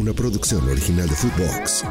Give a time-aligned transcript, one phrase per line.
[0.00, 1.84] Una producción original de Footbox.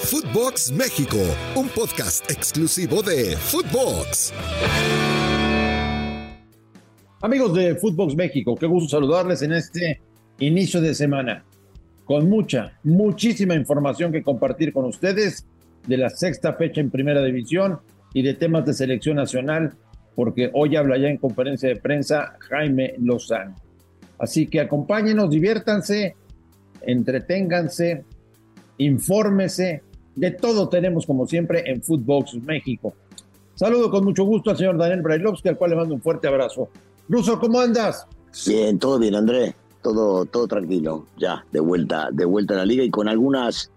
[0.00, 1.16] Footbox México,
[1.56, 4.34] un podcast exclusivo de Footbox.
[7.22, 10.02] Amigos de Footbox México, qué gusto saludarles en este
[10.40, 11.42] inicio de semana.
[12.04, 15.46] Con mucha, muchísima información que compartir con ustedes
[15.86, 17.78] de la sexta fecha en Primera División
[18.12, 19.72] y de temas de selección nacional,
[20.14, 23.69] porque hoy habla ya en conferencia de prensa Jaime Lozano.
[24.20, 26.14] Así que acompáñenos, diviértanse,
[26.82, 28.04] entreténganse,
[28.78, 29.82] infórmese.
[30.14, 32.94] De todo tenemos, como siempre, en Footbox México.
[33.54, 36.68] Saludo con mucho gusto al señor Daniel Brailovsky, al cual le mando un fuerte abrazo.
[37.08, 38.06] Ruso, ¿cómo andas?
[38.46, 39.54] Bien, todo bien, Andrés.
[39.82, 41.06] Todo, todo tranquilo.
[41.18, 43.70] Ya, de vuelta, de vuelta a la liga y con algunas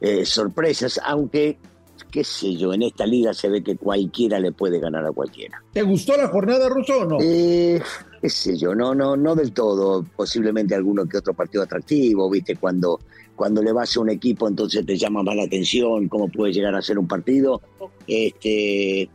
[0.00, 1.58] eh, sorpresas, aunque,
[2.04, 5.62] qué sé yo, en esta liga se ve que cualquiera le puede ganar a cualquiera.
[5.72, 7.18] ¿Te gustó la jornada, Ruso, o no?
[7.20, 7.80] Eh,
[8.20, 10.04] qué sé yo, no, no, no del todo.
[10.16, 13.00] Posiblemente alguno que otro partido atractivo, viste, cuando,
[13.36, 16.74] cuando le vas a un equipo, entonces te llama más la atención, cómo puede llegar
[16.74, 17.60] a ser un partido.
[18.06, 19.08] Este,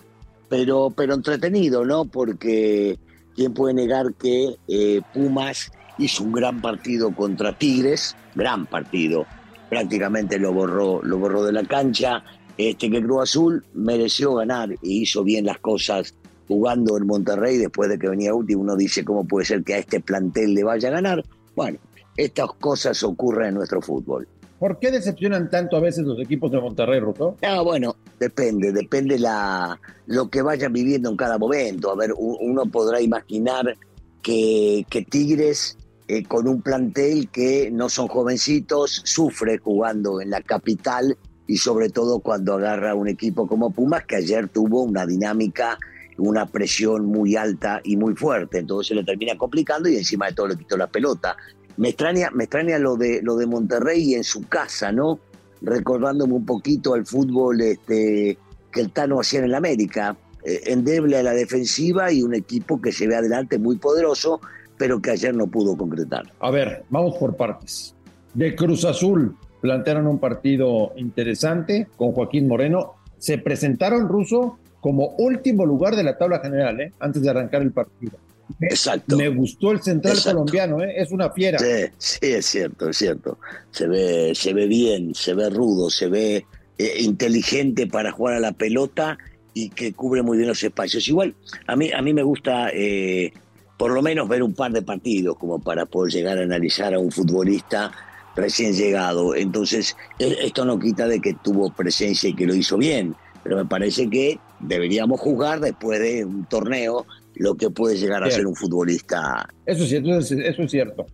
[0.49, 2.05] pero, pero entretenido, ¿no?
[2.05, 2.97] Porque
[3.35, 9.25] quién puede negar que eh, Pumas hizo un gran partido contra Tigres, gran partido,
[9.69, 12.23] prácticamente lo borró, lo borró de la cancha.
[12.57, 16.15] Este que Cruz Azul mereció ganar y hizo bien las cosas
[16.47, 18.61] jugando en Monterrey después de que venía último.
[18.61, 21.23] Uno dice cómo puede ser que a este plantel le vaya a ganar.
[21.55, 21.79] Bueno,
[22.15, 24.27] estas cosas ocurren en nuestro fútbol.
[24.59, 27.35] ¿Por qué decepcionan tanto a veces los equipos de Monterrey, Ruso?
[27.41, 29.77] Ah, bueno, depende, depende la,
[30.07, 31.91] lo que vayan viviendo en cada momento.
[31.91, 33.75] A ver, uno podrá imaginar
[34.21, 35.77] que, que Tigres,
[36.07, 41.17] eh, con un plantel que no son jovencitos, sufre jugando en la capital
[41.47, 45.77] y sobre todo cuando agarra un equipo como Pumas, que ayer tuvo una dinámica,
[46.17, 48.59] una presión muy alta y muy fuerte.
[48.59, 51.35] Entonces se le termina complicando y encima de todo le quitó la pelota.
[51.77, 55.19] Me extraña, me extraña lo de, lo de Monterrey en su casa, ¿no?
[55.61, 58.37] recordándome un poquito al fútbol este,
[58.71, 62.81] que el Tano hacía en el América, eh, endeble a la defensiva y un equipo
[62.81, 64.39] que se ve adelante muy poderoso,
[64.77, 66.31] pero que ayer no pudo concretar.
[66.39, 67.95] A ver, vamos por partes.
[68.33, 72.93] De Cruz Azul plantearon un partido interesante con Joaquín Moreno.
[73.17, 76.91] Se presentaron, Ruso, como último lugar de la tabla general, ¿eh?
[76.99, 78.13] antes de arrancar el partido.
[78.61, 79.17] Exacto.
[79.17, 80.37] Me gustó el central Exacto.
[80.37, 80.93] colombiano, ¿eh?
[80.97, 81.57] es una fiera.
[81.57, 83.39] Sí, sí, es cierto, es cierto.
[83.71, 86.45] Se ve, se ve bien, se ve rudo, se ve
[86.77, 89.17] eh, inteligente para jugar a la pelota
[89.55, 91.07] y que cubre muy bien los espacios.
[91.07, 91.33] Igual,
[91.65, 93.33] a mí, a mí me gusta eh,
[93.77, 96.99] por lo menos ver un par de partidos como para poder llegar a analizar a
[96.99, 97.91] un futbolista
[98.35, 99.35] recién llegado.
[99.35, 103.57] Entonces, e- esto no quita de que tuvo presencia y que lo hizo bien, pero
[103.57, 108.47] me parece que deberíamos jugar después de un torneo lo que puede llegar a ser
[108.47, 111.05] un futbolista Eso es cierto, eso es, eso es cierto.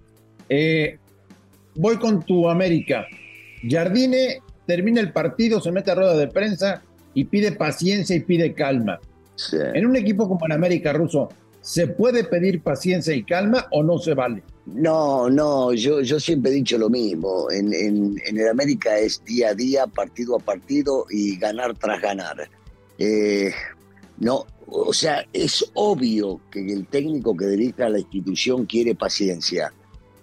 [0.50, 0.98] Eh,
[1.76, 3.06] voy con tu América.
[3.68, 6.84] Jardine termina el partido, se mete a rueda de prensa
[7.14, 9.00] y pide paciencia y pide calma.
[9.36, 9.58] Sí.
[9.74, 11.30] En un equipo como el América Ruso,
[11.62, 14.44] ¿se puede pedir paciencia y calma o no se vale?
[14.66, 17.50] No, no, yo, yo siempre he dicho lo mismo.
[17.50, 22.50] En, el América es día a día, partido a partido y ganar tras ganar.
[22.98, 23.52] Eh,
[24.20, 29.74] no, o sea, es obvio que el técnico que dirige a la institución quiere paciencia.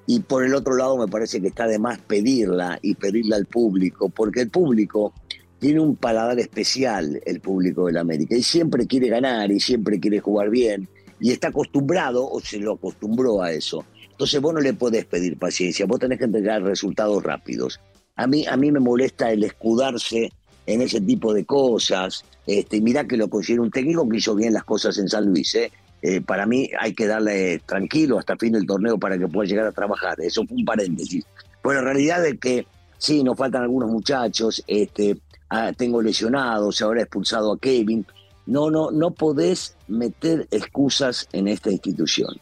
[0.07, 3.47] Y por el otro lado me parece que está de más pedirla y pedirla al
[3.47, 5.13] público, porque el público
[5.59, 10.21] tiene un paladar especial, el público del América, y siempre quiere ganar y siempre quiere
[10.21, 10.89] jugar bien,
[11.21, 13.85] y está acostumbrado o se lo acostumbró a eso.
[14.19, 17.79] Entonces vos no le podés pedir paciencia, vos tenés que entregar resultados rápidos.
[18.17, 20.33] A mí, a mí me molesta el escudarse
[20.67, 22.25] en ese tipo de cosas.
[22.45, 25.55] Este, mirá que lo considero un técnico que hizo bien las cosas en San Luis.
[25.55, 25.71] ¿eh?
[26.03, 29.67] Eh, para mí hay que darle tranquilo hasta fin del torneo para que pueda llegar
[29.67, 30.21] a trabajar.
[30.21, 31.25] Eso fue un paréntesis.
[31.63, 32.67] Pero la realidad es que
[32.99, 34.65] sí, nos faltan algunos muchachos.
[34.67, 35.17] Este,
[35.49, 38.05] ah, tengo lesionados, ahora he expulsado a Kevin.
[38.47, 42.37] No, no, no podés meter excusas en esta institución.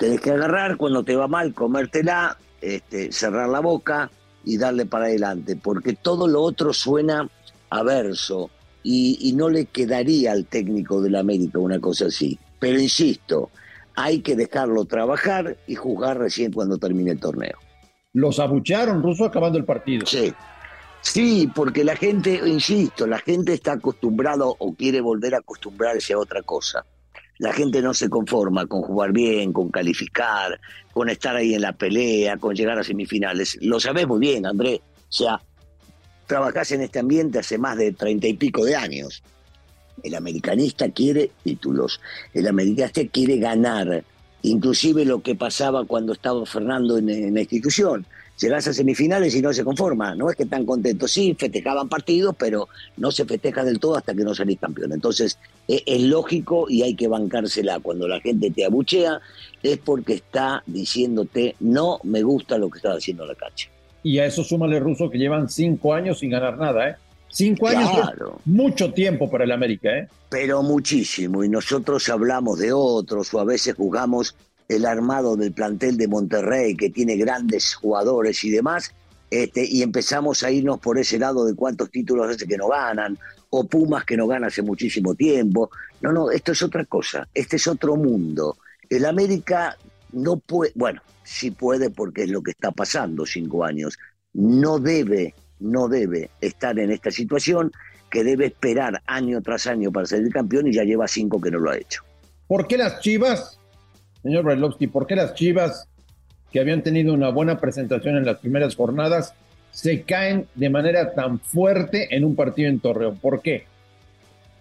[0.00, 4.10] Tenés que agarrar cuando te va mal, comértela, este, cerrar la boca
[4.46, 7.28] y darle para adelante, porque todo lo otro suena
[7.68, 8.48] averso
[8.82, 12.38] y, y no le quedaría al técnico del América una cosa así.
[12.58, 13.50] Pero insisto,
[13.94, 17.58] hay que dejarlo trabajar y jugar recién cuando termine el torneo.
[18.14, 20.06] Los abuchearon, Ruso, acabando el partido.
[20.06, 20.32] Sí.
[21.02, 26.18] Sí, porque la gente, insisto, la gente está acostumbrado o quiere volver a acostumbrarse a
[26.18, 26.86] otra cosa.
[27.40, 30.60] La gente no se conforma con jugar bien, con calificar,
[30.92, 33.56] con estar ahí en la pelea, con llegar a semifinales.
[33.62, 34.82] Lo sabés muy bien, André.
[35.08, 35.40] O sea,
[36.26, 39.22] trabajás en este ambiente hace más de treinta y pico de años.
[40.02, 42.02] El americanista quiere títulos,
[42.34, 44.04] el americanista quiere ganar,
[44.42, 48.06] inclusive lo que pasaba cuando estaba Fernando en la institución
[48.40, 50.14] llegás a semifinales y no se conforma.
[50.14, 54.14] No es que están contentos, sí, festejaban partidos, pero no se festeja del todo hasta
[54.14, 54.92] que no salís campeón.
[54.92, 55.38] Entonces,
[55.68, 57.80] es, es, lógico y hay que bancársela.
[57.80, 59.20] Cuando la gente te abuchea,
[59.62, 63.68] es porque está diciéndote, no me gusta lo que está haciendo la cancha.
[64.02, 66.96] Y a eso súmale, Ruso, que llevan cinco años sin ganar nada, ¿eh?
[67.32, 68.40] Cinco años Claro.
[68.44, 70.08] mucho tiempo para el América, ¿eh?
[70.30, 71.44] Pero muchísimo.
[71.44, 74.34] Y nosotros hablamos de otros o a veces jugamos
[74.70, 78.94] el armado del plantel de Monterrey, que tiene grandes jugadores y demás,
[79.28, 83.18] este, y empezamos a irnos por ese lado de cuántos títulos hace que no ganan,
[83.50, 85.70] o Pumas que no gana hace muchísimo tiempo.
[86.00, 88.58] No, no, esto es otra cosa, este es otro mundo.
[88.88, 89.76] El América
[90.12, 93.98] no puede, bueno, sí puede porque es lo que está pasando cinco años,
[94.34, 97.72] no debe, no debe estar en esta situación
[98.08, 101.58] que debe esperar año tras año para ser campeón y ya lleva cinco que no
[101.58, 102.04] lo ha hecho.
[102.46, 103.59] ¿Por qué las Chivas
[104.22, 105.88] Señor Brailovsky, ¿por qué las Chivas,
[106.52, 109.34] que habían tenido una buena presentación en las primeras jornadas,
[109.70, 113.16] se caen de manera tan fuerte en un partido en Torreón?
[113.18, 113.64] ¿Por qué?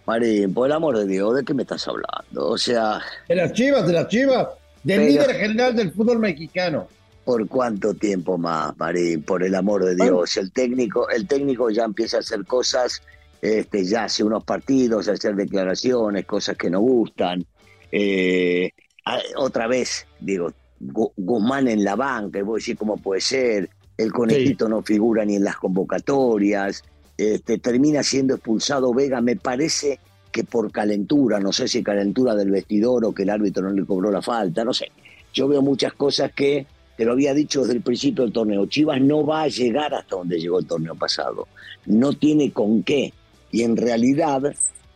[0.06, 2.48] Marín, por el amor de Dios, ¿de qué me estás hablando?
[2.50, 3.00] O sea...
[3.28, 4.48] De las Chivas, de las Chivas,
[4.84, 6.88] del Pero- líder general del fútbol mexicano.
[7.26, 9.22] ¿Por cuánto tiempo más, Marín?
[9.22, 10.36] Por el amor de Dios.
[10.38, 13.04] El técnico, el técnico ya empieza a hacer cosas,
[13.40, 17.46] este, ya hace unos partidos, a hacer declaraciones, cosas que no gustan.
[17.92, 18.72] Eh,
[19.38, 24.12] otra vez, digo, Gu- Guzmán en la banca, y vos decís cómo puede ser, el
[24.12, 26.84] conejito no figura ni en las convocatorias,
[27.18, 30.00] este, termina siendo expulsado Vega, me parece
[30.32, 33.86] que por calentura, no sé si calentura del vestidor o que el árbitro no le
[33.86, 34.92] cobró la falta, no sé.
[35.34, 36.66] Yo veo muchas cosas que,
[36.96, 40.16] te lo había dicho desde el principio del torneo, Chivas no va a llegar hasta
[40.16, 41.48] donde llegó el torneo pasado,
[41.86, 43.14] no tiene con qué,
[43.52, 44.44] y en realidad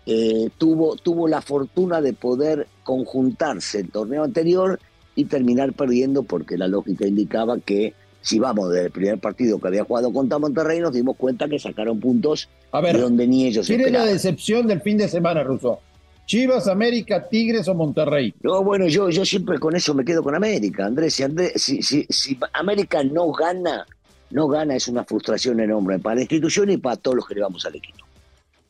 [0.06, 4.80] eh, tuvo, tuvo la fortuna de poder conjuntarse el torneo anterior
[5.15, 9.83] y terminar perdiendo porque la lógica indicaba que si vamos del primer partido que había
[9.83, 13.68] jugado contra Monterrey nos dimos cuenta que sacaron puntos A ver, de donde ni ellos
[13.68, 15.80] ¿quién es la decepción del fin de semana, Ruso?
[16.25, 18.33] ¿Chivas, América, Tigres o Monterrey?
[18.41, 21.15] No, bueno, yo, yo siempre con eso me quedo con América, Andrés.
[21.15, 23.86] Si, Andrés, si, si, si América no gana,
[24.31, 27.41] no gana es una frustración enorme para la institución y para todos los que le
[27.41, 28.06] vamos al equipo.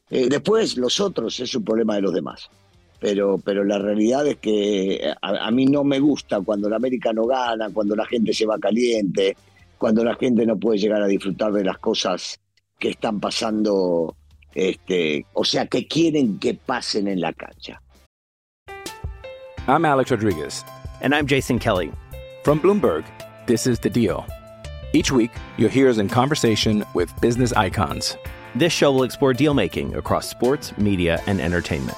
[0.09, 2.49] Eh, después, los otros es un problema de los demás.
[3.03, 7.11] Pero, pero la realidad es que a, a mí no me gusta cuando la América
[7.11, 9.35] no gana, cuando la gente se va caliente,
[9.77, 12.39] cuando la gente no puede llegar a disfrutar de las cosas
[12.79, 14.15] que están pasando,
[14.55, 17.81] este, o sea, que quieren que pasen en la cancha.
[19.67, 20.63] I'm Alex Rodriguez.
[21.01, 21.91] And I'm Jason Kelly.
[22.45, 23.03] From Bloomberg,
[23.47, 24.25] this is The Deal.
[24.93, 28.15] Each week, you'll hear us in conversation with business icons.
[28.55, 31.97] This show will explore deal making across sports, media, and entertainment.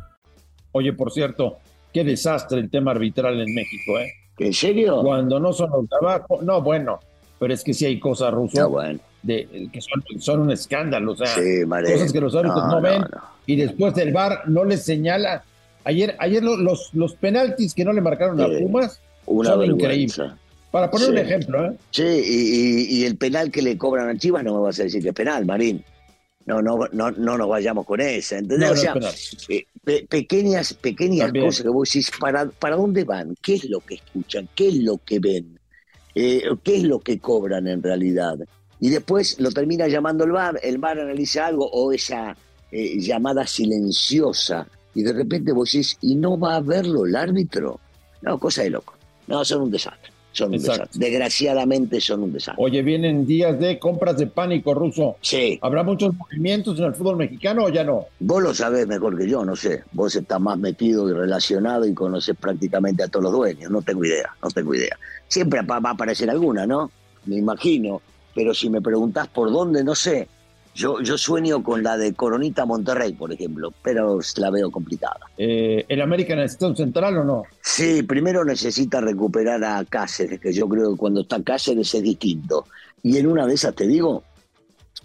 [0.73, 1.57] Oye, por cierto,
[1.93, 4.11] qué desastre el tema arbitral en México, ¿eh?
[4.39, 5.01] ¿En serio?
[5.01, 6.99] Cuando no son los de abajo, no, bueno,
[7.39, 8.99] pero es que sí hay cosas, Ruso, No, bueno.
[9.23, 13.01] de, que son, son un escándalo, o sea, Sí, cosas que los árbitros no, ven
[13.01, 13.07] no.
[13.45, 15.43] y después del VAR no les señala.
[15.83, 19.59] Ayer, ayer lo- los, los penaltis que no le marcaron a Sí, Pumas Una son
[19.59, 19.83] vergüenza.
[19.85, 20.21] increíbles.
[20.71, 21.11] Para poner Sí.
[21.11, 21.71] un ejemplo, ¿eh?
[21.91, 24.83] Sí, y, y- y el penal que le cobran a Chivas no me vas a
[24.83, 25.83] decir que es penal, Marín.
[26.45, 28.67] No, no, no, no nos vayamos con esa, ¿entendés?
[28.67, 28.95] No, o sea,
[29.49, 31.45] eh, pe- pequeñas, pequeñas También.
[31.45, 33.35] cosas que vos decís, ¿para, ¿para dónde van?
[33.41, 34.49] ¿Qué es lo que escuchan?
[34.55, 35.59] ¿Qué es lo que ven?
[36.15, 38.37] Eh, ¿Qué es lo que cobran en realidad?
[38.79, 42.35] Y después lo termina llamando el VAR, el VAR analiza algo o esa
[42.71, 47.79] eh, llamada silenciosa y de repente vos decís, ¿y no va a verlo el árbitro?
[48.23, 48.95] No, cosa de loco.
[49.27, 50.10] No, son un desastre.
[50.33, 50.83] Son un Exacto.
[50.83, 51.05] desastre.
[51.09, 52.63] Desgraciadamente son un desastre.
[52.63, 55.17] Oye, vienen días de compras de pánico ruso.
[55.21, 55.59] Sí.
[55.61, 58.05] ¿Habrá muchos movimientos en el fútbol mexicano o ya no?
[58.19, 59.83] Vos lo sabés mejor que yo, no sé.
[59.91, 63.69] Vos estás más metido y relacionado y conoces prácticamente a todos los dueños.
[63.69, 64.97] No tengo idea, no tengo idea.
[65.27, 66.91] Siempre va va a aparecer alguna, ¿no?
[67.25, 68.01] Me imagino.
[68.33, 70.27] Pero si me preguntás por dónde, no sé.
[70.73, 75.19] Yo, yo sueño con la de Coronita Monterrey, por ejemplo, pero la veo complicada.
[75.37, 77.43] Eh, ¿El América necesita un central o no?
[77.61, 82.65] Sí, primero necesita recuperar a Cáceres, que yo creo que cuando está Cáceres es distinto.
[83.03, 84.23] Y en una de esas te digo,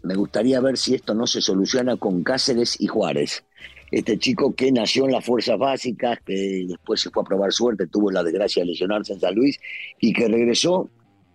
[0.04, 3.42] me gustaría ver si esto no se soluciona con Cáceres y Juárez.
[3.90, 7.88] Este chico que nació en las fuerzas básicas, que después se fue a probar suerte,
[7.88, 9.58] tuvo la desgracia de lesionarse en San Luis
[10.00, 10.88] y que regresó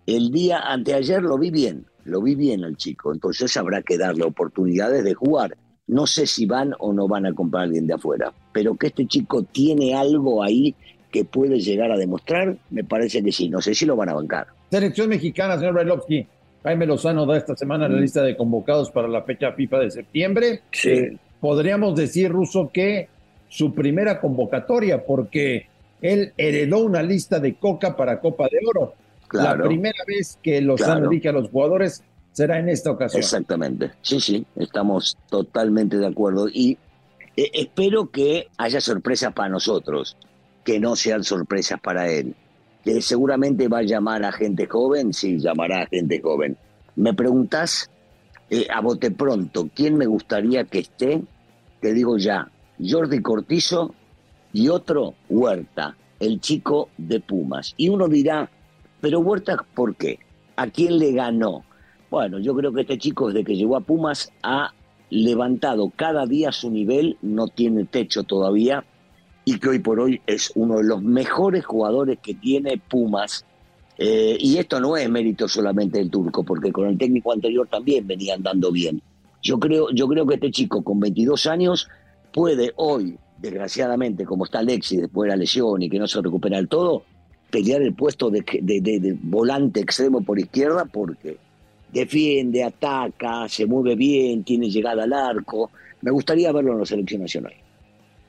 [0.06, 3.12] el día anteayer, lo vi bien, lo vi bien al chico.
[3.12, 5.56] Entonces habrá que darle oportunidades de jugar.
[5.86, 8.88] No sé si van o no van a comprar a alguien de afuera, pero que
[8.88, 10.74] este chico tiene algo ahí
[11.10, 13.48] que puede llegar a demostrar, me parece que sí.
[13.48, 14.46] No sé si lo van a bancar.
[14.70, 16.26] Selección mexicana, señor Brailovsky.
[16.62, 20.60] Jaime Lozano da esta semana la lista de convocados para la fecha FIFA de septiembre.
[20.70, 20.90] Sí.
[20.90, 23.08] Eh, podríamos decir, Ruso, que
[23.48, 25.66] su primera convocatoria, porque
[26.00, 28.94] él heredó una lista de coca para Copa de Oro.
[29.40, 29.64] Claro.
[29.64, 31.10] La primera vez que Lozano Claro.
[31.10, 33.20] elige a los jugadores será en esta ocasión.
[33.20, 33.90] Exactamente.
[34.02, 36.48] Sí, sí, estamos totalmente de acuerdo.
[36.48, 36.78] Y
[37.36, 40.16] eh, espero que haya sorpresas para nosotros,
[40.64, 42.34] que no sean sorpresas para él.
[42.84, 46.56] Que seguramente va a llamar a gente joven, sí, llamará a gente joven.
[46.96, 47.90] Me preguntás
[48.50, 51.22] eh, a bote pronto, ¿quién me gustaría que esté?
[51.80, 53.94] Te digo ya, Jordi Cortizo
[54.52, 57.72] y otro Huerta, el chico de Pumas.
[57.76, 58.50] Y uno dirá,
[59.02, 60.20] pero Huerta, ¿por qué?
[60.56, 61.64] ¿A quién le ganó?
[62.08, 64.72] Bueno, yo creo que este chico desde que llegó a Pumas ha
[65.10, 68.84] levantado cada día su nivel, no tiene techo todavía
[69.44, 73.44] y que hoy por hoy es uno de los mejores jugadores que tiene Pumas.
[73.98, 78.06] Eh, y esto no es mérito solamente del turco, porque con el técnico anterior también
[78.06, 79.02] venía andando bien.
[79.42, 81.88] Yo creo, yo creo que este chico con 22 años
[82.32, 86.56] puede hoy, desgraciadamente, como está Alexis después de la lesión y que no se recupera
[86.56, 87.02] del todo,
[87.52, 91.36] pelear el puesto de, de- de- de volante extremo por izquierda porque
[91.92, 95.70] defiende, ataca, se mueve bien, tiene llegada al arco.
[96.00, 97.52] Me gustaría verlo en la selección nacional.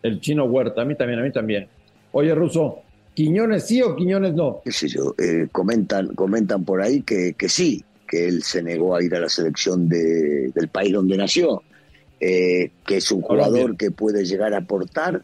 [0.04, 1.68] El chino Huerta, a mí también, a mí también.
[2.12, 2.82] Oye, Ruso,
[3.16, 4.60] ¿Quiñones sí o Quiñones no?
[4.66, 8.96] qué sé yo, eh, comentan, comentan por ahí que, que sí, que él se negó
[8.96, 11.62] a ir a la selección de- del país donde nació,
[12.20, 13.46] eh, que es un Colombia.
[13.52, 15.22] jugador que puede llegar a aportar,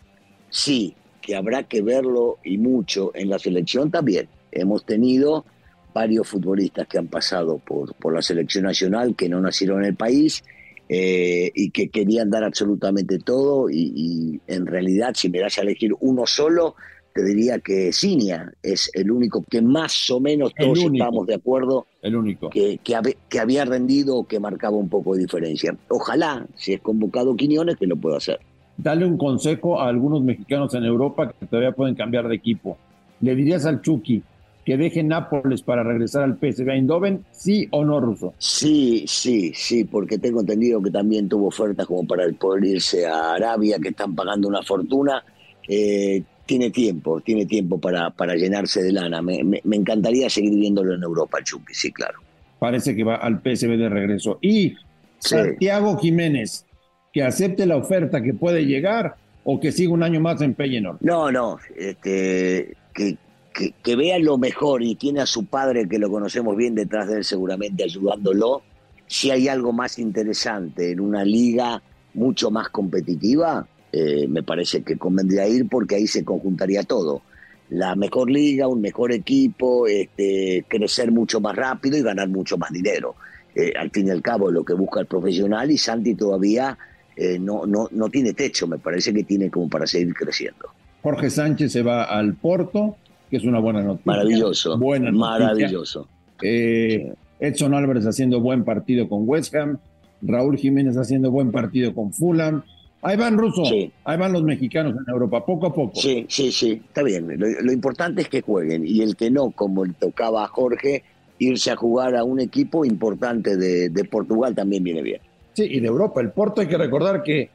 [0.50, 0.94] sí,
[1.30, 4.28] que habrá que verlo y mucho en la selección también.
[4.52, 5.46] Hemos tenido
[5.94, 9.96] varios futbolistas que han pasado por, por la selección nacional, que no nacieron en el
[9.96, 10.44] país
[10.90, 15.62] eh, y que querían dar absolutamente todo y, y en realidad si me das a
[15.62, 16.74] elegir uno solo,
[17.14, 21.06] te diría que Cinia es el único que más o menos todos único.
[21.06, 22.50] estamos de acuerdo El único.
[22.50, 25.78] que, que, que había rendido o que marcaba un poco de diferencia.
[25.90, 28.40] Ojalá, si es convocado Quiñones, que lo pueda hacer.
[28.82, 32.78] Dale un consejo a algunos mexicanos en Europa que todavía pueden cambiar de equipo.
[33.22, 34.24] ¿Le dirías al Chucky
[34.66, 37.26] que deje Nápoles para regresar al PSV Eindhoven?
[37.32, 38.34] ¿Sí o no, Ruso?
[38.38, 43.34] Sí, sí, sí, porque tengo entendido que también tuvo ofertas como para poder irse a
[43.34, 45.24] Arabia, que están pagando una fortuna.
[45.68, 49.22] Eh, tiene tiempo, tiene tiempo para, para llenarse de lana.
[49.22, 52.20] Me, me- me encantaría seguir viéndolo en Europa, Chucky, sí, claro.
[52.60, 54.40] Parece que va al PSV de regreso.
[54.42, 54.76] Y
[55.22, 55.36] Sí.
[55.36, 56.66] Santiago Jiménez,
[57.14, 60.98] que acepte la oferta que puede llegar o que siga un año más en Feyenoord.
[61.02, 66.56] No, no, este, que vea lo mejor y tiene a su padre que lo conocemos
[66.56, 68.62] bien detrás de él seguramente ayudándolo.
[69.08, 71.82] Si hay algo más interesante en una liga
[72.14, 77.24] mucho más competitiva, eh, me parece que convendría ir porque ahí se conjuntaría todo.
[77.70, 82.72] La mejor liga, un mejor equipo, este, crecer mucho más rápido y ganar mucho más
[82.72, 83.16] dinero.
[83.56, 86.78] Eh, al fin y al cabo, lo que busca el profesional y Santi todavía
[87.20, 90.70] eh, no, no, no tiene techo, me parece que tiene como para seguir creciendo.
[91.04, 92.96] Jorge Sánchez se va al Porto,
[93.30, 94.14] que es una buena noticia.
[94.14, 94.78] Maravilloso.
[94.78, 95.48] Buena noticia.
[95.48, 96.08] Maravilloso.
[96.42, 99.80] Eh, Edson Álvarez haciendo buen partido con West Ham.
[100.22, 102.64] Raúl Jiménez haciendo buen partido con Fulham.
[103.02, 103.66] Ahí van, Russo.
[103.66, 103.92] Sí.
[104.06, 106.00] Ahí van los mexicanos en Europa, poco a poco.
[106.00, 107.28] Sí, sí, sí, está bien.
[107.38, 111.04] Lo, lo importante es que jueguen y el que no, como le tocaba a Jorge,
[111.38, 115.22] irse a jugar a un equipo importante de, de Portugal también viene bien.
[115.60, 116.22] Sí, y de Europa.
[116.22, 117.50] El Porto hay que recordar que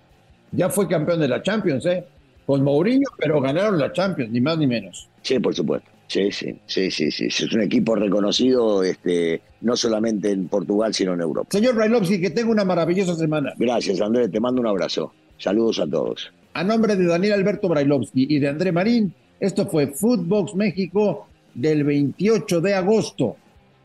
[0.52, 2.04] ya fue campeón de la Champions, ¿eh?
[2.44, 5.08] Con Mourinho, pero ganaron la Champions, ni más ni menos.
[5.22, 5.88] Sí, por supuesto.
[6.06, 7.24] Sí, sí, sí, sí, sí.
[7.28, 11.48] Es un equipo reconocido este, no solamente en Portugal, sino en Europa.
[11.50, 13.54] Señor Brailovsky, que tenga una maravillosa semana.
[13.56, 14.30] Gracias, Andrés.
[14.30, 15.14] Te mando un abrazo.
[15.38, 16.30] Saludos a todos.
[16.52, 21.84] A nombre de Daniel Alberto Brailovsky y de André Marín, esto fue Footbox México del
[21.84, 23.36] 28 de agosto.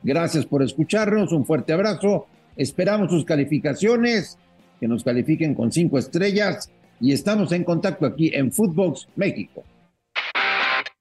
[0.03, 2.27] Gracias por escucharnos, un fuerte abrazo.
[2.59, 4.37] Esperamos sus calificaciones,
[4.81, 9.63] que nos califiquen con cinco estrellas y estamos en contacto aquí en Footbox México.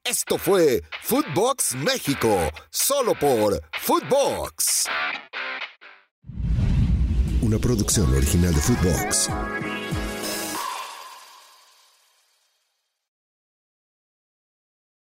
[0.04, 2.38] Esto fue Footbox México,
[2.70, 4.86] solo por Footbox.
[7.42, 9.28] Una producción original de Footbox.